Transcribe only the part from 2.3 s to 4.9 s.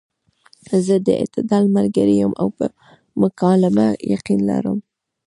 او پۀ مکالمه يقين لرم-